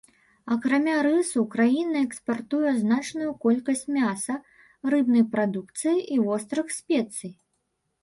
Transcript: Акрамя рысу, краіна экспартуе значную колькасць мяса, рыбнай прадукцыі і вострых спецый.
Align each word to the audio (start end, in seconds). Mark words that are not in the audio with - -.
Акрамя 0.53 0.95
рысу, 1.07 1.43
краіна 1.55 1.97
экспартуе 2.07 2.71
значную 2.81 3.29
колькасць 3.45 3.87
мяса, 4.01 4.41
рыбнай 4.95 5.29
прадукцыі 5.37 5.97
і 6.17 6.23
вострых 6.27 6.67
спецый. 6.83 7.31